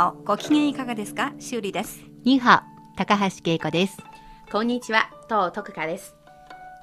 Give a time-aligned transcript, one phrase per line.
[0.00, 1.34] に好、ご機嫌いかがですか？
[1.38, 2.00] 修理です。
[2.24, 3.98] ニーハオ、高橋恵子です。
[4.50, 6.14] こんにちは、東徳香です。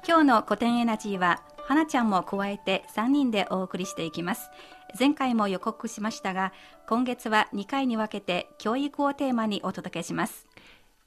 [0.06, 4.50] 今日の古典エナジーは、花ちゃんも加えて3人でお送りしていきます。
[4.96, 6.52] 前回も予告しましたが、
[6.88, 10.46] 今月は2回に分けて教育をテーマにお届けします。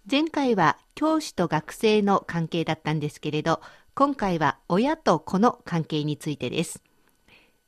[0.09, 3.61] 前回は教師と学生の関係だったんですけれど、
[3.95, 6.83] 今回は親と子の関係についてです。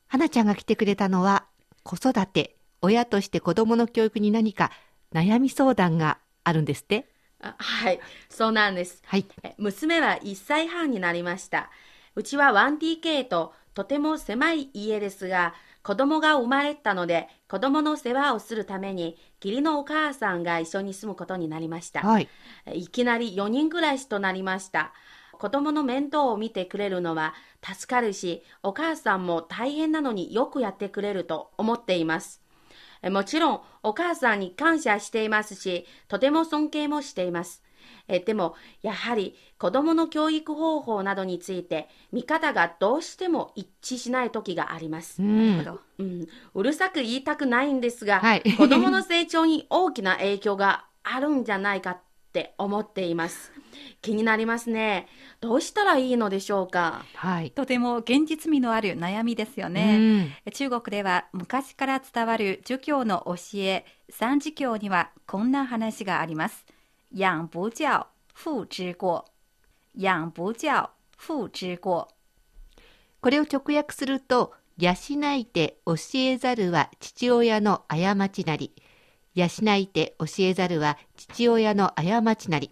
[0.08, 1.46] 花ちゃんが来てくれたのは、
[1.84, 4.72] 子育て、親として子供の教育に何か
[5.12, 7.08] 悩み相談があるんですって？
[7.42, 9.02] あはい、そうなんです。
[9.06, 9.26] はい。
[9.44, 11.70] え娘は1歳半になりました。
[12.16, 22.02] うちは 1DK ととても狭い家ですが、子供が生まれたので、子供の世話をするために、義理のお母さんが一緒に住むことになりました。
[22.02, 22.30] はい。
[22.74, 24.94] いきなり4人暮らしとなりました。
[25.34, 32.43] 子供の面倒を見てくれるのは助かるし、お母さんも大変なのによくやってくれると思っています。
[33.04, 37.62] えもちろんお母さんに感謝していますし、とても尊敬もしています。
[38.08, 45.26] えでも、やはり子供の教育方法などについて見方がどうしても一致しない時がありますう。
[45.26, 45.80] ん。
[46.00, 51.98] うん、うるさく言いたくないんですが、はい 子供の成長に大きな影響があるんじゃないかっ
[52.32, 53.52] て思っています。
[54.02, 55.08] 気になりますね。
[55.42, 57.06] どうしたらいいのでしょうか？
[57.16, 57.52] はい。
[57.52, 60.38] とても現実味のある悩みですよね。
[60.54, 66.66] 中国では昔から伝わる儒教の教え、三字教にはこんな話があります。
[67.14, 69.26] 養不教、父之過。
[69.96, 72.08] 養不教、父之過。
[73.22, 74.92] これを直訳すると、養
[75.36, 78.74] いて教えざるは父親の過ちなり。
[79.36, 79.46] 養
[79.76, 82.72] いて教えざるは父親の過ちなり。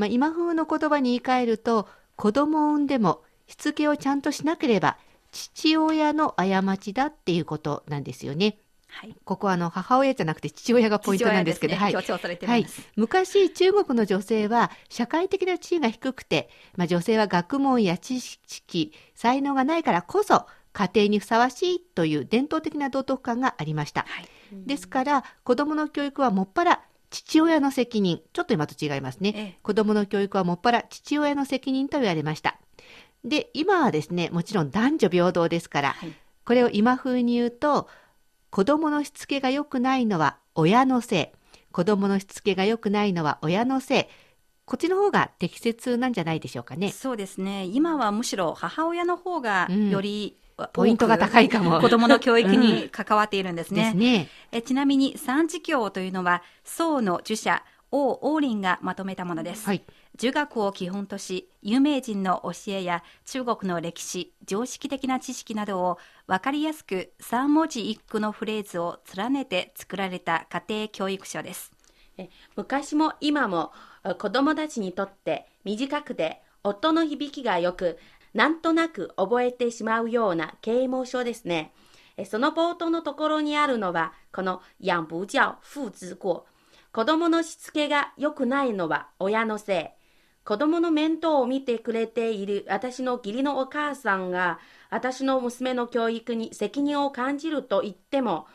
[0.00, 4.96] まあ、今風の言葉に言い換えると、子供を産んでもしつけをちゃんとしなければ
[5.30, 8.56] 父親の過ちだっていうことなんですよね。
[8.88, 9.14] はい。
[9.24, 11.88] ここはあの母親じゃなくて父親がポイントなんですけど、は
[12.56, 12.66] い。
[12.96, 24.28] 昔中国の女性は社会的な地位が低くて、まあ、女性は学問や知識才能がないからこそ家庭にふさわしいという伝統的な道徳観がありました、はい。
[24.66, 28.20] ですから子どもの教育はもっぱら父親の責任。
[28.32, 29.58] ちょっと今と違いますね、ええ。
[29.62, 32.58] 子どもの教育はもっぱら父親の責任と言われました。
[33.24, 36.12] で今はですねもちろん男女平等ですから、はい。
[36.44, 37.88] これを今風に言うと
[38.50, 41.36] 子供のしつけが良くないのは親のせい。
[41.72, 44.04] 子供のしつけが良くないのは親のせい。
[44.64, 46.90] こっちの方が適切なんじゃないでしょうかね。
[46.92, 47.64] そうですね。
[47.64, 49.90] 今はむしろ母親の方がうん。
[49.90, 50.38] より、
[50.72, 51.80] ポイントが高いかも。
[51.80, 53.84] 子供の教育に関わっているんですね。
[53.84, 54.28] ですね。
[54.52, 57.62] えちなみに三字教というのは宋の儒者
[57.92, 59.82] 王王林がまとめたものです、はい。
[60.16, 71.72] 儒学を基本とし有名人の教えや中国の歴史常識的な知識などを分かりやすく三文字一句のフレーズを連ねて作られた家庭教育書です。
[72.18, 73.72] え昔も今も
[74.04, 77.98] え子供たちにとって短くて音の響きがよく
[78.34, 81.72] なんとなく覚えてしまうような啓蒙書ですね。
[82.26, 86.44] その冒頭のところにあるのはこの養不教父之過
[86.92, 90.00] 子供のしつけが良くないのは親のせい。
[90.44, 98.46] 子供の面倒を見てくれている私の義理のお母さんが私の娘の教育に責任を感じると言っても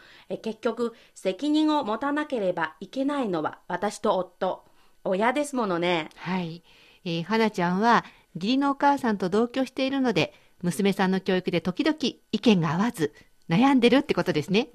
[0.41, 4.65] 結局責任を持たなければいけないのは私と夫。
[5.05, 6.09] 親ですものね。
[6.15, 6.63] はい、
[7.05, 8.03] えー、花ちゃんは
[8.35, 11.97] 義理のお母さんと同居しているので娘さんの教育で時々
[12.31, 13.13] 意見が合わず
[13.49, 14.69] 悩んでるってことですね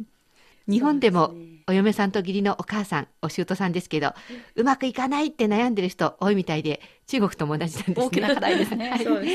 [0.68, 1.34] 日本でも
[1.66, 4.12] お嫁さんと義理のお母さん、お姑さんですけど、
[4.56, 8.06] うまくいかないって悩んでる人多いみたいで、中国とも同じなんですね。
[8.06, 9.00] 大きな課題ですね。
[9.02, 9.26] そうで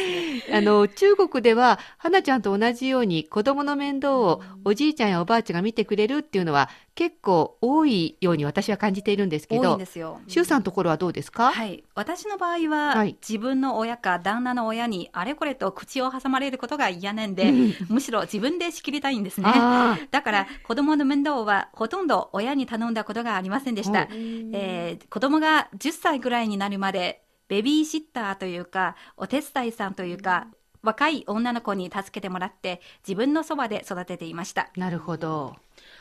[0.41, 0.57] すね。
[0.57, 10.21] あの、中国では、花ちゃんと同じように子供の面倒をおじいちゃんやおばあちゃんが見てくれるっていうのは結構多いように私は感じているんですけど多いんで、すよ。
[10.27, 17.51] 周さんのところはどうですか、はい、私の場合は、はい自分の親か旦那の親にあれこれと口を挟まれることが嫌なんで、
[17.89, 19.47] むしろ自分で仕切りたいんですね。
[19.47, 24.07] あだから子供の面倒はほとんど親に頼んだことがありませんでした。
[24.11, 30.47] えー子供が10歳ぐらいになるまでベビーシッターというかお手伝いさんというか、
[30.85, 34.69] 若い女の子に助けてもらって自分のそばで育てていました。
[34.77, 35.55] なるほど。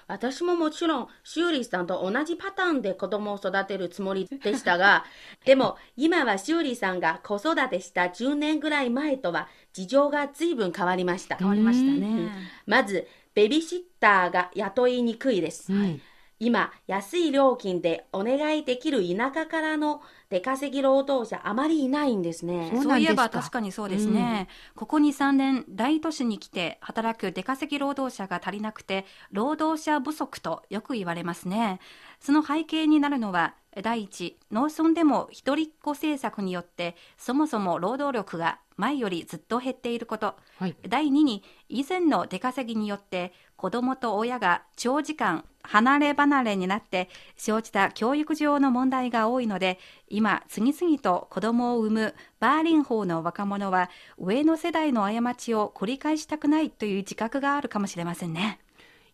[0.06, 5.04] 私ももちろん、シューリーさんと同じパターンで子供を育てるつもりでしたが、
[5.44, 11.36] でも今はシューリーさんが子育てした10年ぐらい前とは事情が随分変わりました。
[11.36, 12.30] 変わりましたね。
[12.66, 15.72] まず、ベビーシッターが雇いにくいです。
[15.72, 16.00] うん
[16.40, 22.72] 今、安い料金でお願いできる田舎からの出稼ぎ労働者あまりいないんですね。
[22.82, 31.78] そういえば確かにそうですね、ここ2、3年、大都市に来て働く出稼ぎ労働者が足りなくて、労働者不足とよく言われますね。
[32.20, 40.34] その背景になるのは、第一、農村でも一人っ子政策によって、そもそも労働力が前よりずっと減っていること。
[40.58, 40.76] はい。
[40.88, 49.78] 第2に、以前の出稼ぎによって、子供と親が長時間離れ離れになって生じた教育上の問題が多いので、
[50.08, 58.60] 今、次々と子供を産むバーリン法の若者は、上の世代の過ちを繰り返したくないという自覚があるかもしれませんね。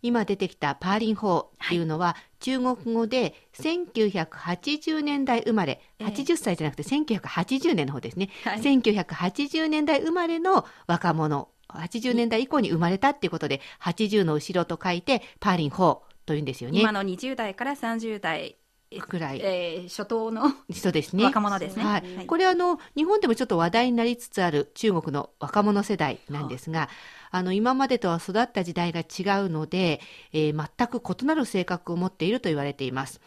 [0.03, 8.31] 今出てきたパーリン法っていうのは、中国語で1980年代生まれ、ええ80歳じゃなくて1980年の方ですね。
[8.45, 16.93] はい1980年代生まれの若者、80年代以降に生まれたっていうことで、80の後ろと書いてパーリン法というんですよね今。
[16.93, 18.57] の20代から30代、
[18.99, 21.25] くらいえー初頭の人ですね。
[21.25, 21.85] 若者ですね。
[21.85, 26.89] はい、これあの日本でもちょっと話題になりつつある中国の若者世代なんですが、
[27.31, 30.01] あの今までとは育った時代が違うので、
[30.33, 33.21] えー全く異なる性格を持っていると言われています。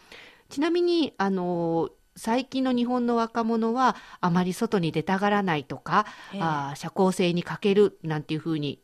[0.50, 8.80] ちなみにあの最近の日本の若者はあまり外に出たがらないとか、ええあー社交性に欠けるなんていうふうに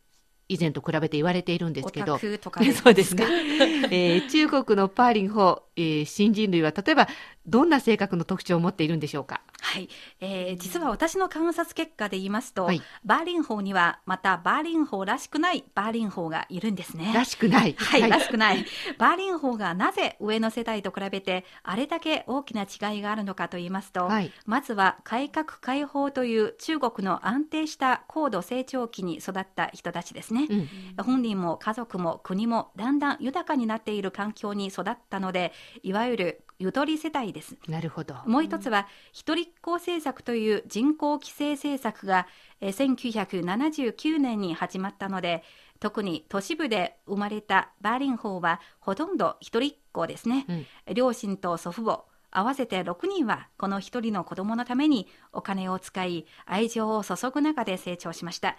[0.53, 2.19] 以前と比べて言われているんですオけど
[2.75, 3.23] そうですか、
[3.91, 7.09] えー中国のパーリン法、えー新人類は例えば
[7.47, 9.41] どんな性格の特徴を持っているんでしょうか？
[9.61, 9.89] はい、
[10.21, 17.13] えー実は私の観察結果で言いますと、はいバーリン法にはまたバーリン法らしくないバーリン法がいるんですね。
[17.15, 17.75] らしくない。
[17.79, 18.65] はい、らしくない。
[18.99, 30.47] バーリン法がなぜ上の世代と比べてあれだけ大きな違いがあるのかと言いますと、はいまずは改革開放という中国の安定した高度成長期に育った人たちですね。
[30.49, 30.69] うん
[31.05, 35.53] 本人も家族も国もだんだん豊かになっている環境に育ったので、
[35.83, 37.57] いわゆるゆとり世代です。
[37.69, 38.17] なるほど。
[38.27, 42.27] もう一つは、一人っ子政策という人口規制政策が
[42.61, 45.43] えー1979年に始まったので、
[45.81, 50.47] 特に都市部で生まれたバーリン法はほとんど一人っ子ですね。
[50.95, 58.59] 両親と祖父母、合わせて6人はこの一人の子供のためにお金を使い、愛情を注ぐ中で成長しました。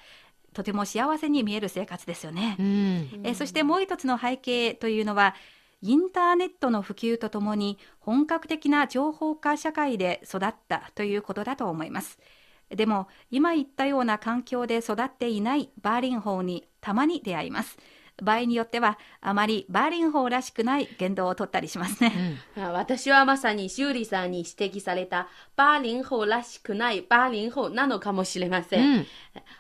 [0.54, 2.56] とても幸せに見える生活ですよね。
[2.60, 2.66] うん。
[3.24, 5.36] えーそしてもう一つの背景というのは
[5.82, 12.20] インターネットの普及とともに本格的な情報化社会で育ったということだと思います。
[12.70, 17.78] でも今言ったような環境で育っていないバーリン法にたまに出会います。
[18.22, 22.64] 場合によってはあまりバーリン法らしくない言動を取ったりしますね、うん。
[22.64, 28.92] あ私はまさに修理さんに指摘されたバーリン法らしくないバーリン法なのかもしれません。
[28.92, 29.08] うん。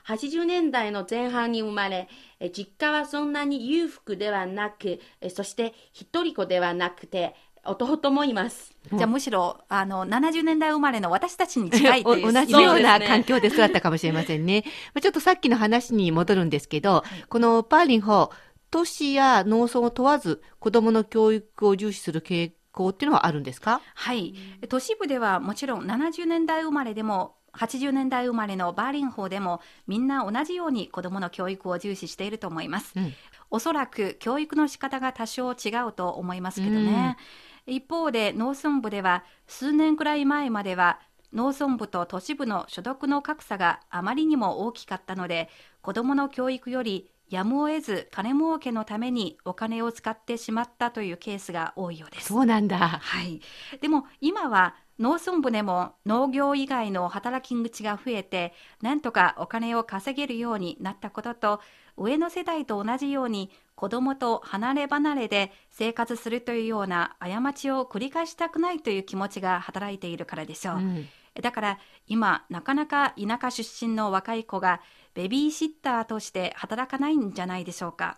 [0.07, 2.07] 80年代の前半に生まれ、
[2.39, 8.73] え実家はそんなに裕福ではなく、えそして一人子ではなくて、弟もいます。
[8.91, 12.51] じゃあむしろあの70年代生まれの私たちに近い同じ。
[12.53, 14.63] ような環境で育ったかもしれませんね。
[14.93, 18.31] まあちょっとさっきの話に戻るんですけど、このパーリン法、
[18.71, 23.81] 都市や農村を問わず子供の教育を重視する傾向っていうのはあるんですか？
[23.93, 24.33] はい、
[24.69, 33.13] 都市部ではもちろん70年代生まれでも80年代生まれのバーリン法でもみんな同じように子どもの教育を重視していると思います、うん。
[33.49, 37.17] おそらく教育の仕方が多少違うと思いますけどね、
[37.65, 40.99] 一方で農村部では数年くらい前までは
[41.33, 45.49] 農村部と都市部の所得の格差があまりにも大きかったので
[45.81, 52.77] 子どもの教育よりやむを得ず金儲けのためにお金を使ってしまったというケースが多いようですそうなんだ。
[52.77, 53.39] はい、
[53.79, 61.61] でも今は農村部でも農業以外の働き口が増えてなんとかお金を稼げるようになったことと
[61.97, 70.75] 上の世代と同じように子供と離れ離れで生活するというような過ちを繰り返したくないという気持ちが働いているからでしょう。
[70.77, 71.07] うん
[71.39, 74.81] だから今なかなか田舎出身の若い子が
[75.13, 78.17] ベビーシッターとして働かないんじゃないでしょうか。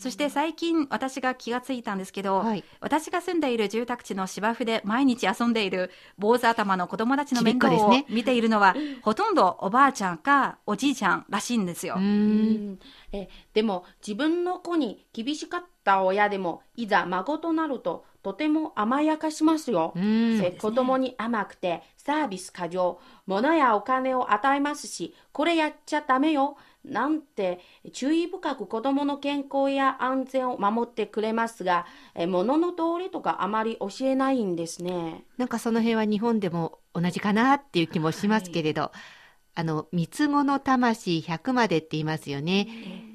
[0.00, 2.64] そして最近私が気がついたんですけど、はい。
[2.80, 11.94] 私が住んでいる住宅地の芝生で毎日遊んでいる坊主頭の子供たちの面倒を見ているのは、ほとんどおばあちゃんかおじいちゃんらしいんですよ。
[11.96, 12.72] ううん。
[12.72, 12.78] ん
[13.12, 19.92] えでも自分の子に厳しかった親でもいざ孫となるととても甘やかしますよ。
[19.96, 20.40] うん。
[20.42, 27.60] え子供に甘くてサービス過剰物やお金を与えますしこれやっちゃダメよなんて
[27.92, 35.24] 注意深く子供の健康や安全を守ってくれますがえ物の道理とかあまり教えないんですね。
[35.36, 38.92] なんかその辺は日本でも同じかなっていう気もしますけれど、
[39.54, 42.66] あの三つ子の魂100までって言いますよね。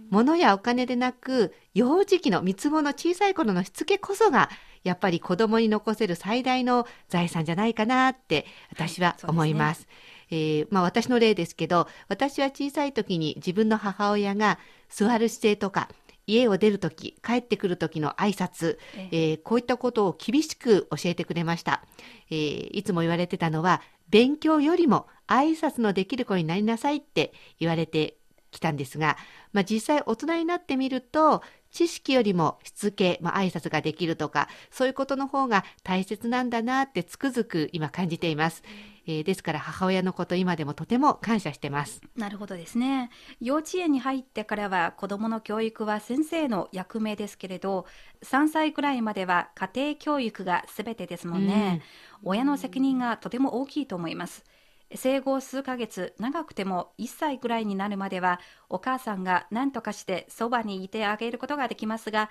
[0.10, 4.50] 物やお金でなく幼児期の三つ子の小さい頃のしつけこそが
[4.84, 9.88] やっぱり子供に残せる最大の財産じゃないかなって私は思います。
[10.36, 15.88] えーまあ、私の例ですけど私は小さい時に自分の母親が座る姿勢とか
[16.28, 19.18] 家を出る時帰ってくる時の挨拶、ええ。
[19.36, 21.84] ーこういったことを厳しく教えてくれました、
[22.30, 28.18] えーいつも言われてたのは勉強よりも挨拶のできる子になりなさいって言われて
[28.52, 29.18] きたんですが、
[29.54, 31.42] まあ、実際大人になってみると
[31.76, 38.64] 知識よりもしつけ、まあ、挨拶ができるとかそういうことの方が大切なんだなってつくづく今感じています、
[39.06, 43.10] えーですから母親のこと今でもとても感謝してますなるほどですね。
[43.42, 47.86] 幼稚園に入ってからは子どもの教育は先生の役目ですけれど、
[48.24, 51.82] 3歳くらいまでは家庭教育が全てですもんね。
[52.24, 54.44] 親の責任がとても大きいと思います。
[54.94, 58.40] 生後数ヶ月、長くても1歳ぐらいになるまでは、
[58.70, 62.30] お母さんが何とかしてそばにいてあげることができますが、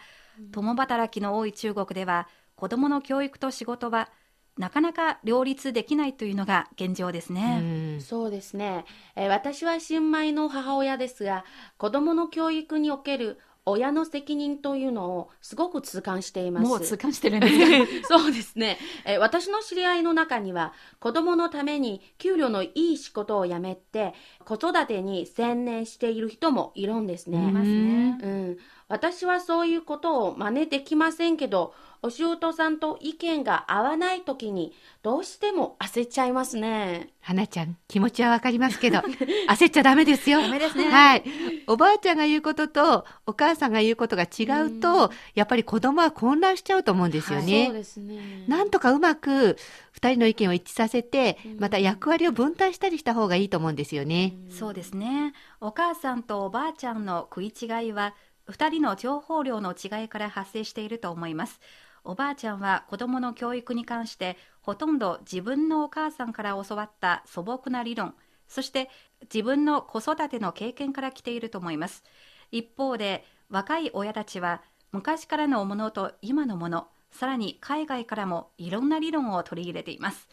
[0.52, 4.11] 共働きの多い中国では、子どもの教育と仕事は
[4.56, 7.64] なかなか両立できないというのが現状ですうね。
[7.99, 8.00] ん。
[8.00, 8.84] そうですね、
[9.16, 11.44] えー私は新米の母親ですが
[11.78, 16.66] 子供の教育における親の責任というのをすごく痛感しています。
[16.66, 18.18] もう痛感してるんですか？
[18.18, 27.38] そうですね、えー私の知り合いの中には子供のために給料のいい仕事を辞めて子育てに専念している人もいるんですね。
[27.38, 28.18] いますね。
[28.23, 28.59] うん、
[28.94, 34.72] 私はそういうことを真似できませんけど、お仕事さんと意見が合わないときに、
[35.02, 37.08] どうしても焦っちゃいますね。
[37.20, 38.98] 花ちゃん気持ちはわかりますけど
[39.50, 40.42] 焦っちゃダメですよ。
[40.42, 40.84] ダメですね。
[40.84, 41.24] はい。
[41.66, 48.44] おばあちゃんが言うこととお母さんが言うことが違うとやっぱり子供は混乱しちゃうと思うんですよね、そうですね。
[48.46, 49.56] なんとかうまく
[49.90, 55.32] 二人の意見を一致させてまた役割を分担したりした方がいいと思うんですよね、そうですね。
[55.60, 58.14] お母さんとおばあちゃんの食い違いは、
[58.46, 61.60] 二人の情報量の違いから発生していると思います。
[62.04, 68.14] おばあちゃんは子供の教育に関して、ほとんど自分のお母さんから教わった素朴な理論、
[68.46, 68.90] そして
[69.22, 72.04] 自分の子育ての経験から来ていると思います。
[72.50, 80.28] 一方で、若い親たちは、昔からのものと今のもの、さらに海外からもいろんな理論を取り入れています。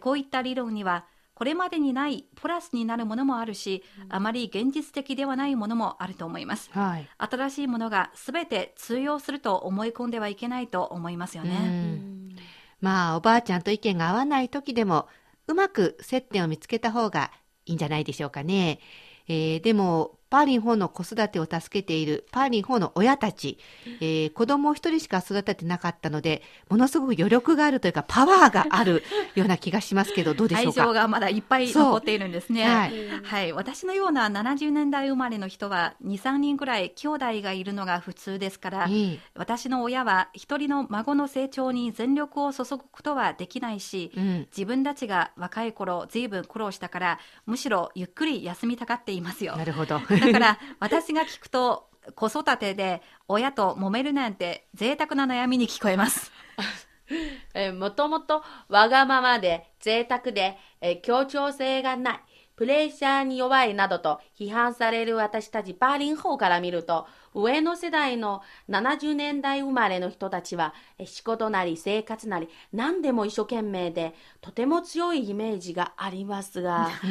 [0.00, 1.06] こういった理論には、
[1.42, 6.70] これまでにないプラスになるものもあるし、あまり現実的ではないものもあると思います。
[6.70, 11.56] はい、新しいものが全て通用すると思い込んではいけないと思いますようね。
[11.56, 12.36] ん。
[12.80, 15.08] まあおばあちゃんと意見が合わない時でも
[15.48, 17.32] うまく接点を見つけた方が
[17.66, 18.78] いいんじゃないでしょうかね、
[19.26, 23.58] えーでもパーリン4の子育てを助けているパーリン4の親たち、
[24.00, 29.02] えー子供を一人しか育ててなかったのでものすごく余力があるというかパワーがある
[29.36, 30.84] ような気がしますけどどうでしょ愛うか？
[30.86, 32.64] 情がまだいっぱい残っているんですね。
[32.64, 32.88] は
[33.24, 33.48] はい。
[33.48, 39.18] い、私のような70年代生まれの人は2、3人くらい兄弟がいるのが普通ですから、ええ。
[39.34, 44.46] 私の親は一人の孫の成長に全力を注ぐことはできないし、うん。
[44.56, 49.56] 自分たちが若い頃ずいぶん苦労したからむしろゆっくり休みたがっていますよ。
[49.56, 56.30] なるほどだから私が聞くと子育てで親と揉めるなんて贅沢な悩みに聞こえます。
[57.54, 62.20] えーもともとわがままで贅沢で、えー協調性がない、
[62.56, 76.88] プレッシャーに弱いなどと批判される私たちバーリン法から見ると、上の世代の70年代生まれの人たちは、えー仕事なり生活なり何でも一生懸命で、とても強いイメージがありますが、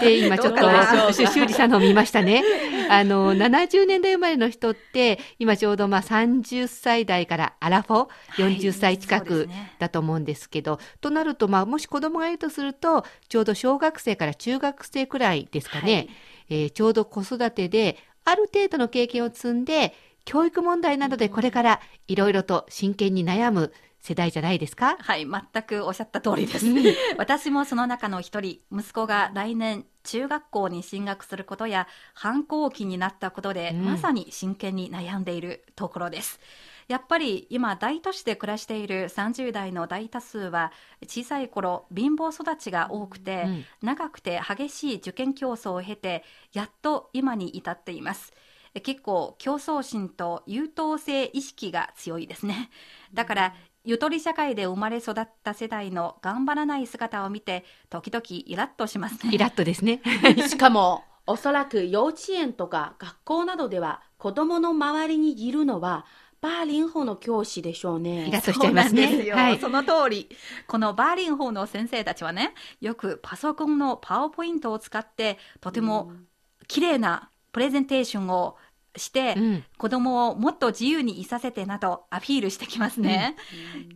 [0.00, 2.42] で今ちょっと修理さんのを見ましたね。
[2.88, 8.08] あの70年代生まれの人って今ちょうどまあ30歳代からアラフォは
[8.38, 16.08] い40歳近くだと思うんですけど、となるとまあもし子供がいるとするとちょうど小学生から中学生くらいですかね。
[16.50, 24.96] えーちょうど子育てである程度の経験を積んで、教育問題などでこれからいろいろと真剣に悩む世代じゃないですか？
[25.00, 26.66] はい、全くおっしゃった通りです。
[27.18, 36.40] 私もその中の一人、息子が来年中学校に進学することや反抗期になったことで、うんまさに真剣に悩んでいるところです。
[36.88, 40.72] やっぱり今大都市で暮らしている30代の大多数は
[41.06, 48.32] 小さい頃貧乏育ちが多くて、うん長くて激しい受験競争を経てやっと今に至っています。
[48.74, 52.70] え結構競争心と優等生意識が強いですね。
[53.12, 59.34] だからゆとり社会で生まれ育った世代の頑張らない姿を見て時々イラッとしますね。
[59.34, 60.00] イラッとですね。
[60.48, 66.04] しかも、おそらく幼稚園とか学校などでは子供の周りにいるのは
[66.44, 68.28] バーリン法の教師でしょうね。
[68.28, 70.28] イラッとしちゃいますねそはいその通り。
[70.66, 76.12] このバーリン法の先生たちはね、よくパソコンのパワーポイントを使って、とても
[76.68, 78.58] 綺麗なプレゼンテーションを
[78.96, 83.36] して、うん子供をもっと自由にいさせてなどアピールしてきますね。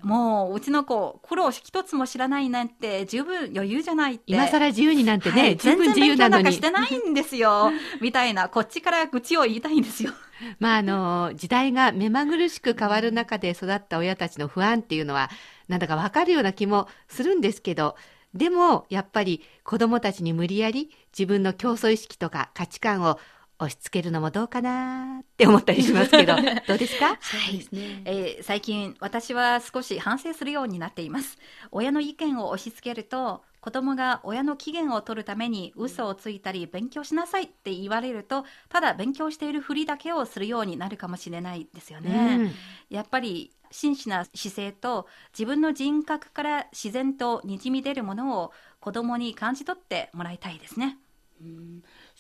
[0.02, 4.24] もう、うちの子、苦労一つも知らないなんて十分余裕じゃないって。
[4.26, 6.88] 今更自由になんてね、はい十分自由なのに全然勉強なんかし。
[6.88, 7.70] てないんですよ。
[8.02, 10.12] みたいな、こっちから愚痴を言いたいんですよ。
[10.60, 15.30] まああの、時代が目まぐるしく変わる中で育った親たちの不安っていうのは、
[15.68, 17.96] なんだかわかるような気もするんですけど、
[18.34, 23.18] でも、やっぱり子供たちに無理やり自分の競争意識とか価値観を
[23.60, 26.36] 押し付けるのもどうかなって思ったりしますけど、
[26.66, 27.06] どうですか？
[27.06, 27.14] は
[27.50, 27.66] い、
[28.04, 31.38] えー最近私は少し反省するようになっています。
[31.70, 42.52] 親の意見を押し付けると子供が親の機嫌を取るために嘘をついたり勉強しなさいって言われるとただ勉強しているふりだけをするようになるかもしれないですよね、うん。
[42.88, 50.96] やっぱり真摯な姿勢と自分の人格から自然とにじみ出るものを子供に感じ取ってもらいたいですね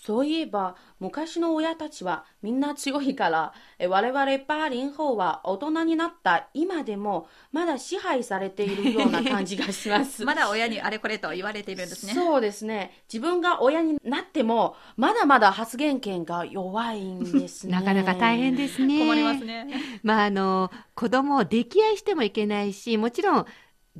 [0.04, 10.22] そういえば、昔の親たちはみんな強いから、え我々バーリン法は大人になった今でも、まだ支配されているような感じがします。
[10.26, 13.02] まだ親にあれこれと言われているんですねそうですね。
[13.12, 17.72] 自分が親になっても、まだまだ発言権が弱いんですね。
[17.76, 19.00] なかなか大変ですね。
[19.04, 23.46] 困りますねまああの子供を溺愛してもいけないしもちろん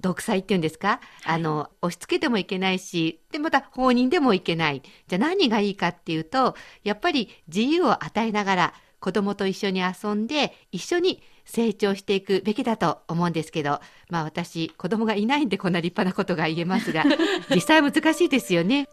[0.01, 4.83] 独裁っていうんですか、あの押し付けてもいけないしでまた放任でもいけない。
[5.07, 13.81] じゃあ何がいいかっていうとやっぱり自由を与えながら子供と一緒に遊んで一緒に成長していくべきだと思うんですけど
[14.11, 17.05] まあ私子供がいないんでこんな立派なことが言えますが
[17.55, 18.89] 実際難しいですよね。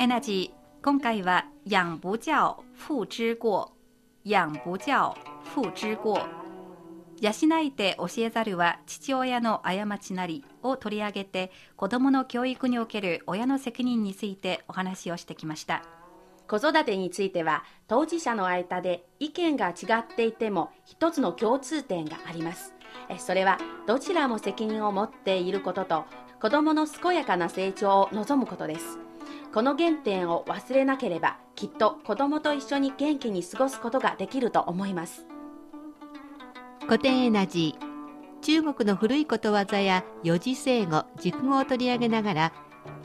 [0.00, 3.70] エナジー今回は養不教父之過
[4.24, 5.14] 養不教
[5.54, 6.26] 父之過
[7.20, 15.82] 養いて教えざるは父親の過ちなりを取り上げて子どもの教育における親の責任についてお話をしてきました。
[16.48, 22.72] 子育てについては当事者の間で意見が違っていても一つの共通点があります。
[23.18, 26.06] それはどちらも責任を持っていることと
[26.40, 29.09] 子どもの健やかな成長を望むことです。
[29.52, 35.26] この原点を忘れなければきっと子どもと一緒に元気に過ごすことができると思います。
[36.82, 37.90] 古典エナジー
[38.40, 42.52] 中国の古いことわざや四字成語熟語を取り上げながら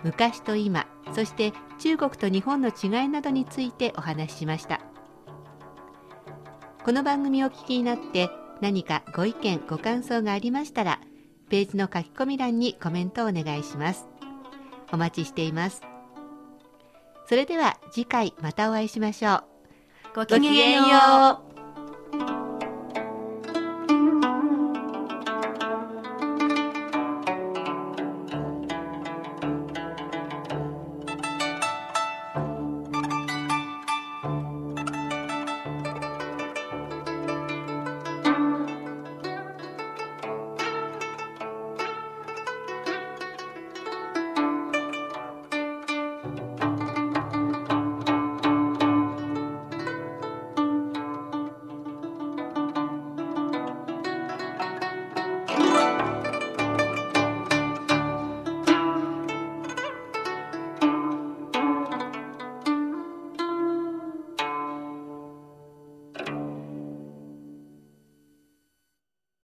[0.04, 4.82] 昔と今そして中国と日本の違いなどについてお話ししました。
[6.84, 8.30] この番組をお聞きになって
[8.62, 11.00] 何かご意見ご感想がありましたら
[11.50, 14.08] ページの書き込み欄にコメントをお願いします。
[14.92, 15.95] お待ちしています。
[17.28, 19.44] それでは次回またお会いしましょう。
[20.16, 21.45] ごきげんよう。